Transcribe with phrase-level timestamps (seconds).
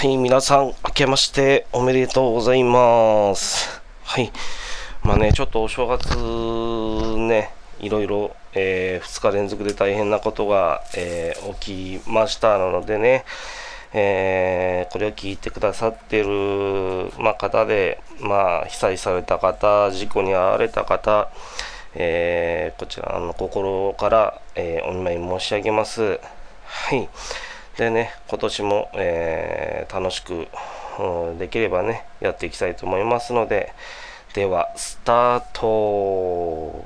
[0.00, 3.82] はい、皆さん、明けましておめでとうございます。
[4.04, 4.30] はい、
[5.02, 6.16] まあね、ちょっとお正月
[7.18, 7.50] ね、
[7.80, 13.24] いろいろ、え2日連続で大変なことが、えー起きましたのでね、
[13.92, 21.28] えーこれを聞いてくださってる、まあ、方で、まあ、被災された方、事故に遭われた方、
[21.96, 26.20] えこちらの心から、えお見舞い申し上げます。
[26.66, 27.08] はい。
[27.78, 30.48] でね、今年も、えー楽しく、
[30.98, 33.72] うんできればね、やっていきたいと思いますので、
[34.34, 36.84] では、スタート。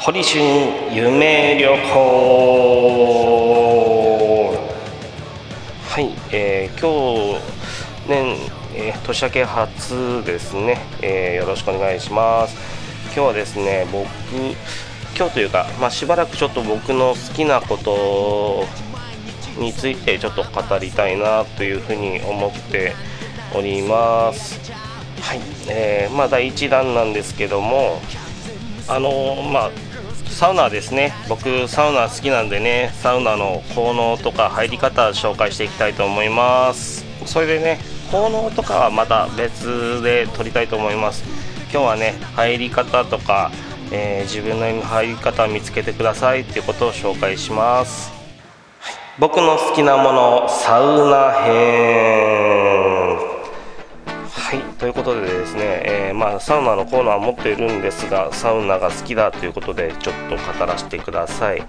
[0.00, 0.40] 堀春
[0.92, 2.55] 夢旅行
[9.06, 12.56] 年明け初ですね、えーよろしくお願いします。
[13.14, 14.04] 今日はですね僕
[15.16, 18.64] 今日というか、まあ、しばらくちょっと僕の好きなこと
[19.60, 22.94] についてちょっと語りたいなというふうに思って
[23.54, 24.58] おります。
[25.22, 28.00] はい、えーまあ第1弾なんですけども
[28.88, 29.70] あのーまあ
[30.30, 31.14] サウナですね。
[31.28, 37.04] 僕サウナ好きなんでねサウナの効能とか入り方紹介していきたいと思います。
[37.24, 37.78] それでね
[38.10, 41.24] 効能とかはまた別で撮りたいと思います。
[41.72, 43.50] 今日はね入り方とか、
[43.90, 48.12] えー自分の入り方を見つけてくださいっていうことを紹介します。
[49.18, 53.16] 僕の好きなものサウナ編。
[54.28, 61.60] はいということでですね、えーまあ、サウナのコーナーは持っているんですがサウナが好きだということでちょっと語らせてください。
[61.60, 61.66] は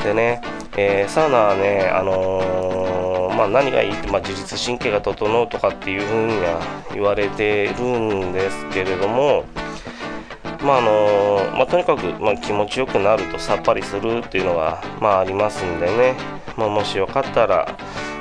[0.00, 0.02] い。
[0.02, 0.40] でね、
[0.76, 2.75] えーサウナはねあのー
[3.36, 6.60] まあ、何がいいって、まあ、自律神経が整うとかっていうふうには
[6.92, 9.44] 言われてるんですけれども
[10.62, 16.16] まああのまあ、とにかく、まあ、気持ちよくなるとさっぱりするっていうのが、まあ、ありますんでね、
[16.56, 17.76] まあ、もしよかったら、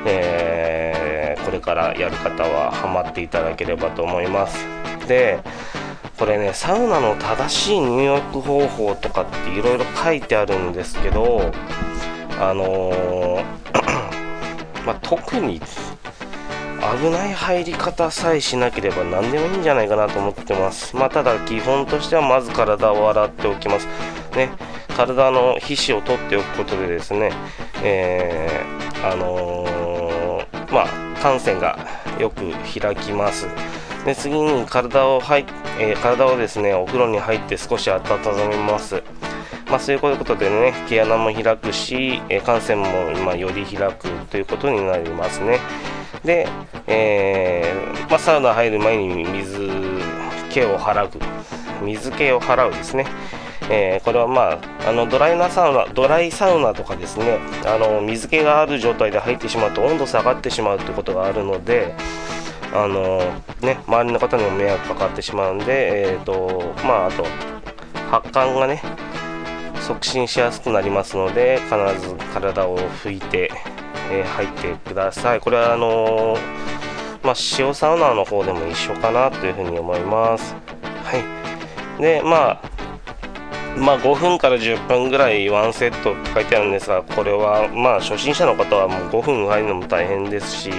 [0.06, 1.06] えー
[1.46, 4.58] これからやる方はハマっていただければと思います。
[5.08, 5.40] で
[6.18, 11.52] これねサウナの正しい入浴方法とかっていろいろ書いてあるんですけど
[12.40, 13.85] あのー
[14.86, 20.96] まあ、特に危ない入り方さえしなければ何でもいいんじゃないかなと思ってます。
[20.96, 23.88] まあ、ただ基本としてはまず体を洗っておきます。
[24.36, 24.52] ね、
[24.96, 27.32] 体の皮脂を取っておくことでですね、
[27.84, 30.88] えーあのーまあ、
[31.20, 31.80] 汗腺が
[32.20, 33.48] よく開きます。
[34.06, 35.46] で次に体を入っ、
[35.80, 38.02] えー体をですねお風呂に入って少し温
[38.50, 39.02] めます。
[39.76, 45.60] まあ、そういうことでね毛穴も開くし、えー汗腺もまあより開くということになりますね。
[46.24, 46.48] で、
[46.88, 49.68] えーまあ、サウナ入る前に水
[50.50, 51.10] 気を払う
[51.84, 53.06] 水気を払うですね、
[53.70, 61.94] えーこれはまああのドライなサウナドライサウナとかですねあの水気がある状態で入ってしまうと温度下がってしまうということがあるので
[62.74, 63.20] あの
[63.60, 67.26] ね周りの方にも迷惑かかってしまうんでえっ、とまああと
[68.10, 68.82] 発汗がね
[69.86, 73.52] 促進しやすくなりますので必ず体を拭いて、
[74.12, 75.40] え入ってください。
[75.40, 76.38] これはあの
[77.24, 80.56] まあ、塩サウナの方でも一緒かなというふうに思います。
[81.04, 81.18] は
[82.00, 82.02] い。
[82.02, 82.62] でまあ
[83.78, 90.72] まあ5分から10分ぐらいワンセットって書いてあるんですがこれはまあ初心者の方はもう5分入るのも大変ですし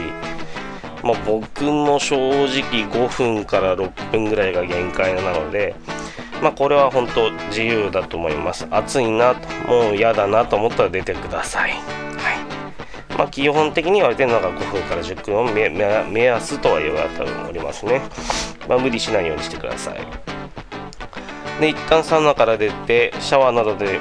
[1.07, 5.77] まあ、僕も正直5分から6分ぐらいが限界なので
[6.43, 8.67] まあこれは本当自由だと思います。
[8.71, 11.73] 暑いなともう嫌だなと思ったら出てください。
[11.73, 13.17] はい。
[13.17, 18.03] まあ基本的に言われてるのが5分から10分を目目安とは言われておりますね。
[18.69, 20.01] まあ無理しないようにしてください。
[21.61, 23.99] で一旦サウナから出てシャワーなどで、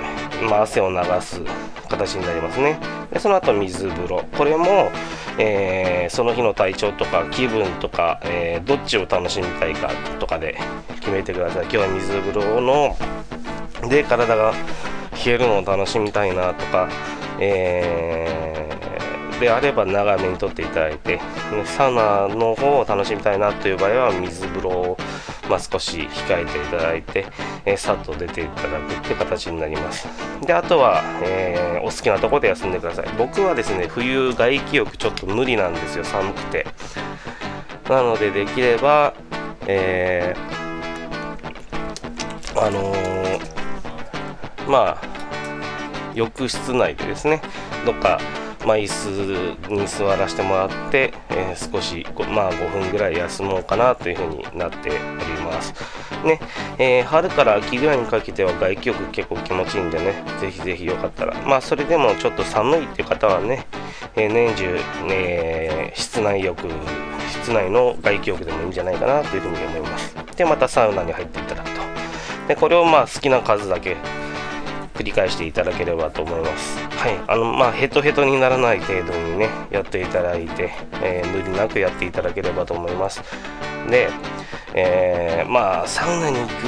[0.50, 1.41] まあ、汗を流す
[1.88, 2.78] 形になりますね。
[3.13, 4.25] でその後水風呂。
[4.38, 4.91] これも、
[5.38, 10.57] えーその日の体調とか気分とか、えーどっちを楽しみたいかとかで
[11.00, 11.64] 決めてください。
[11.64, 12.96] 今日は水風呂の
[13.90, 14.53] で体が
[15.26, 16.90] 冷えるのを楽しみたいなとか、
[17.40, 18.76] えー
[19.40, 21.20] であれば長めにとっていただいて
[21.66, 24.97] サウナの方を楽しみたいなという場合は水風呂を、
[25.50, 27.26] まあ、少し控えていただいて、
[27.66, 30.08] えーさっと出ていただくって形になります。
[30.46, 33.06] であとは、えーお好きなところで休んでください。
[33.18, 36.03] 僕はですね冬外気浴ちょっと無理なんですよ。
[36.03, 36.66] 寒くて。
[37.88, 39.14] なのでできれば、
[39.68, 43.40] えーあのー
[44.68, 45.02] まあ
[46.16, 47.41] 浴室内でですね
[47.86, 48.20] どっか
[48.66, 54.97] まあ、椅子に座らせてもらって、えー、少しまあ、5分ぐらい休もうかなというふうになっており
[55.44, 55.73] ます。
[56.26, 56.40] ね
[56.79, 63.67] えー、春から秋ぐらいにかけては外気浴結構気持ちいいんでね、ぜひぜひよかったら、まあ、それでもちょっと寒いっていう方はね、
[64.16, 64.79] えー、年中、
[65.09, 66.67] え室内浴、
[67.29, 70.16] 室内の外気浴でもいいんじゃないかなというふうに思います。
[70.35, 71.82] で、またサウナに入っていただくと。
[72.47, 73.97] で、これをまあ好きな数だけ
[74.96, 76.80] 繰り返していただければと思います。
[76.80, 80.72] はい、あのまあヘトヘトにならない程度にねやっていただいて、
[81.03, 83.22] えー、無理なくやっていただければと思います。
[83.90, 84.09] で、
[84.74, 86.68] えー、まあサウナに行く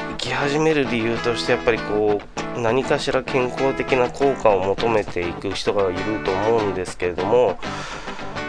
[0.00, 2.20] 行き始める理由としてやっぱりこ
[2.56, 7.58] う何かしら健康的な効果を求めていく人がいると思うんですけれども、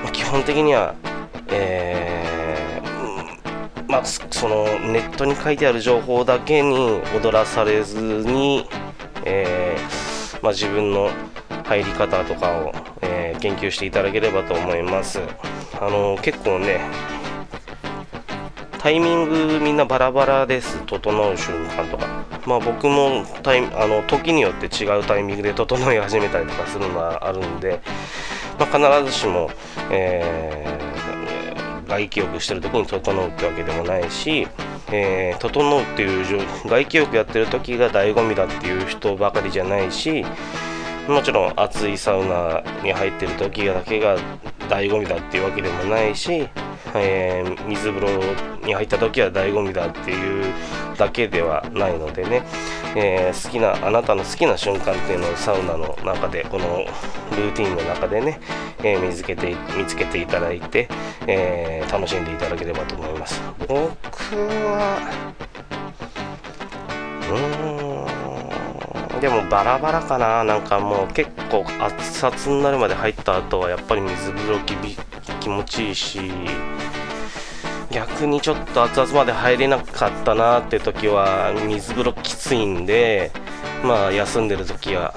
[0.04, 0.96] まあ、基本的には、
[1.48, 8.68] えー、まあ、そのネットに書いてある情報だけに踊らされずに
[9.26, 11.10] えー、まあ、自分の
[11.64, 15.20] 入り方とかを、えー、研究していただければと思います。
[15.80, 16.82] あの結構ね
[18.80, 22.06] タイミングみんなバラバラです、整う瞬間とか。
[22.46, 27.80] まあ僕もタイあの時によって違うタイミングで整い始めたりとかするのはあるんで、
[28.60, 29.50] まあ、必ずしも、
[29.90, 30.78] え、
[31.88, 34.48] 外気浴してる時に整うってわけでもないし、
[34.92, 36.26] えー、整うっていう
[36.68, 40.26] 外気浴やってる時が醍醐味だっていう人ばかりじゃないし
[41.08, 44.18] もちろん熱いサウナに入ってる時だけが
[44.70, 46.48] 醍醐味だっていうわけでもないし、
[46.96, 48.10] えー、水風呂
[48.66, 50.54] に入った時は醍醐味だっていう
[50.98, 52.44] だけではないのでね、
[52.96, 56.86] えー、好きなあなたの好きな瞬間っていうのをサウナの中でこの
[57.36, 58.40] ルーティンの中でね、
[58.84, 60.88] え、見つけて見つけていただいて、
[61.28, 63.42] え、楽しんでいただければと思います。
[63.60, 64.98] 僕は
[67.30, 70.44] うーんでもバラバラかな。
[70.44, 74.60] なんかもう結構熱々になるまで入った後はやっぱり水風呂
[75.44, 76.32] 気持ちいいし
[77.92, 83.32] 逆にちょっと熱々まで入れなかったなって時は水風呂きついんで
[83.84, 85.14] まあ休んでる時は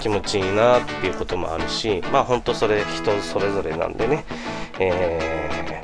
[0.00, 4.24] 気持ちいいなっていうこともあるしまあほんとそれ人それぞれなんでね
[4.78, 5.82] え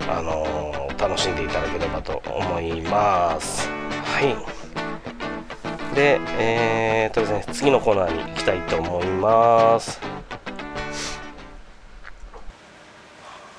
[0.00, 3.68] ー、あのー、楽しんでいただければと思います。
[3.68, 5.94] はい。
[5.94, 10.00] でえー、とですね次のコーナーに行きたいと思います。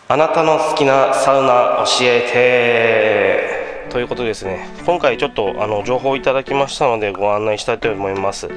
[0.07, 3.60] あなたの好きなサウナ教えて。
[3.91, 4.69] ということですね。
[4.85, 8.47] 今回ちょっとあの情報をいただきましたのでご案内したいと思います。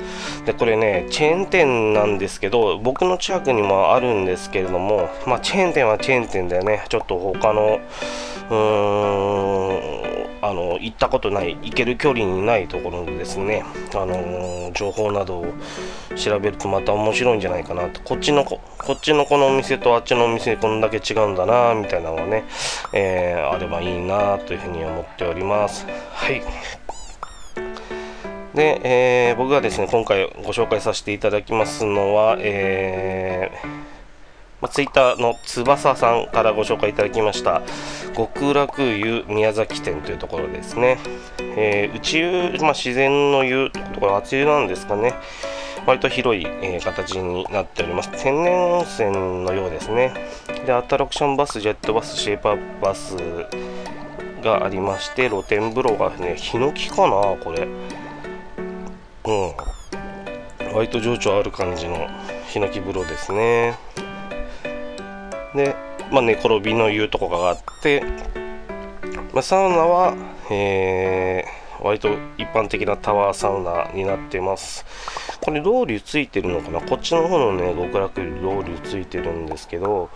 [0.46, 6.84] でこれねチェーン店なんですけど僕の近くにもあるんですけれどもまあチェーン店はチェーン店だよね。
[6.88, 7.80] ちょっと他の
[8.48, 13.64] うーんあの行ったことない行ける距離にないところでですね、
[13.94, 15.46] あの情報などを
[16.16, 18.02] 調べるとまた面白いんじゃないかなと。
[18.02, 18.60] こっちのこ
[18.92, 22.44] っちのこのお店とあっちのお店こんだけ違うんだなみたいなのがね、
[22.92, 25.86] えー、あればいいなというふうに思っております。
[26.12, 26.42] はい。
[28.54, 33.83] で、えー、僕がですね今回ご紹介させていただきますのは、えー
[34.64, 37.60] まあ、ツイッターの翼さんからご紹介いただきました
[38.16, 40.96] 極楽湯宮崎店というところですね、
[41.38, 45.12] えー、内湯、まあ、自然の湯ところ熱湯なんですかね。
[45.86, 48.10] 割と広い、えー、形になっております。
[48.12, 49.10] 天然温泉
[49.44, 50.14] のようですね。
[50.64, 53.16] でアトラクションバスジェットバスシェイパーバス
[54.42, 57.68] がありまして露天風呂がねヒノキかなこれ。
[59.26, 60.74] うん。
[60.74, 62.08] 割と情緒ある感じの
[62.48, 63.74] ヒノキ風呂ですね。
[65.54, 65.76] で、
[66.10, 68.02] まあ、寝転びの湯とかがあって、
[69.32, 70.14] まあ、サウナは、
[70.50, 72.08] えー、割と
[72.38, 74.84] 一般的なタワーサウナになってます。
[75.40, 76.80] これロウリュついてるのかな？
[76.80, 80.08] こっちの方のね、極楽よりロウリュついてるんですけど、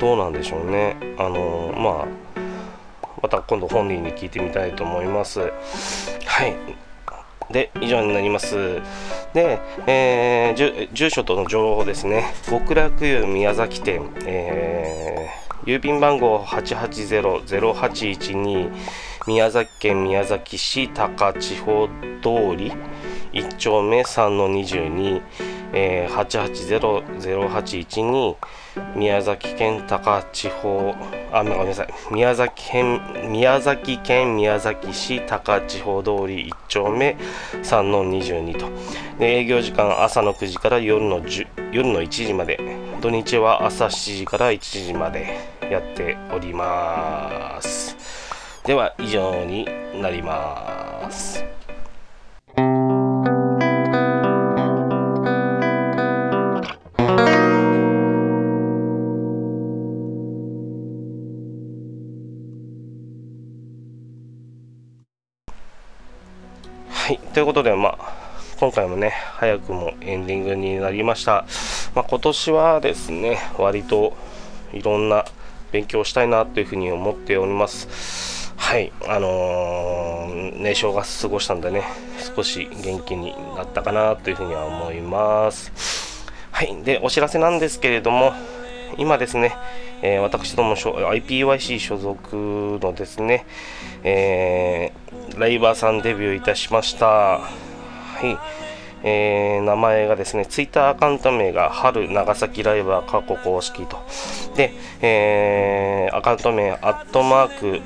[0.00, 0.96] どうなんでしょうね。
[1.18, 2.06] あのー、まあ、
[3.22, 5.40] また今度本人に聞いてみたいと思います。
[5.40, 6.56] はい。
[7.50, 8.80] で、以上になります。
[9.34, 12.26] で、えー、住所との情報ですね。
[12.48, 18.70] 極楽湯宮崎店、えー、郵便番号880-0812
[19.26, 21.88] 宮崎県宮崎市高千穂
[22.22, 22.72] 通り
[23.32, 25.20] 1丁目3-22、
[25.72, 28.36] えー、880-0812
[28.96, 30.96] 宮崎県高千穂
[31.32, 31.88] あごめんなさい。
[32.10, 37.16] 宮崎県宮崎県宮崎市高千穂通り1丁目
[37.62, 38.68] 3の22と。
[39.18, 41.20] で営業時間朝の9時から夜の
[41.72, 42.88] 夜の1時まで。
[43.00, 45.38] 土日は朝7時から1時まで
[45.70, 47.96] やっております。
[48.64, 51.57] では以上になります。
[67.08, 67.18] はい。
[67.32, 67.98] ということでまあ
[68.60, 71.46] 今回もね早くもエンディングになりました、
[71.94, 74.14] まあ、今年はですね割と
[74.74, 75.24] いろんな
[75.72, 78.52] 勉強したいなというふうに思っております。
[78.58, 78.92] はい。
[79.06, 81.82] あのー、ね正月過ごしたんでね
[82.36, 85.72] 少し元気になったかなというふうには思います。
[86.52, 86.82] はい。
[86.82, 88.34] でお知らせなんですけれども
[88.96, 89.54] 今ですね、
[90.02, 93.44] えー、私ども IPYC 所属のですね、
[94.02, 97.06] えー、ライバーさんデビューいたしました。
[97.06, 97.40] は
[98.22, 98.38] い。
[99.04, 103.98] えー、名前がですね、ツイッターアカウント名が春長崎ライバー過去公式と。
[104.56, 107.80] で、えー、アカウント名、アットマーク、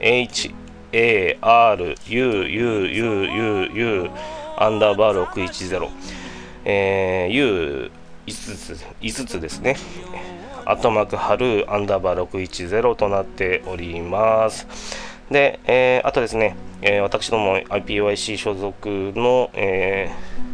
[0.00, 0.52] H、
[0.92, 4.10] A、R、U、U、U、U、U、
[4.56, 5.88] アンダーバー610。
[6.64, 7.90] えー、U、
[8.26, 9.76] 5つ ,5 つですね。
[10.66, 14.66] アットマーク春アンダーバー610となっております。
[15.30, 20.10] で、えー、あとですね、えー、私ども IPYC 所属の、え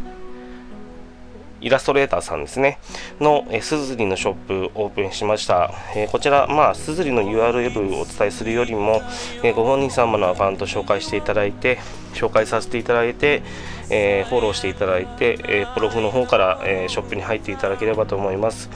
[1.61, 2.79] イラストレーターさんですね、
[3.19, 5.71] の、えー、すずりのショップオープンしました。
[5.95, 9.01] えー、こちら、まあ、すずりの URL をお伝えするよりも、
[9.43, 11.79] えー、ご本人様のアカウント紹介していただいて、
[12.13, 13.43] 紹介させていただいて、
[13.89, 18.69] えー、フォローしていただいて、えー、プロフの方から、えー、ショップに入っていただければと思います。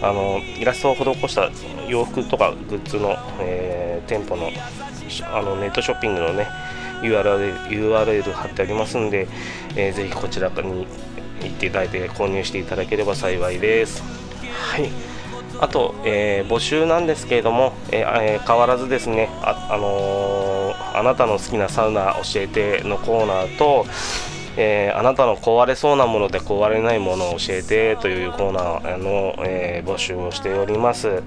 [0.01, 1.51] あの、イラストを施した
[1.87, 4.49] 洋服とかグッズの、えー、店舗の
[5.31, 6.47] あのネットショッピングのね、
[7.01, 9.27] URL, URL 貼ってありますんで、
[9.75, 10.88] えー、ぜひこちらに
[11.41, 14.03] 行っていただいて購入していただければ幸いです。
[14.72, 14.89] はい。
[15.62, 23.86] あと、えー、募集なんですけれども、えー、変わらずですね、あ、あのあなたの好きなサウナ教えてのコーナーと、
[24.58, 31.24] えあなたの壊れそうなもので壊れないものを教えてというコーナーの、え募集をしております。